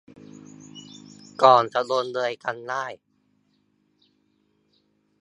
[1.41, 2.85] ก่อนจะลงเอยกันได้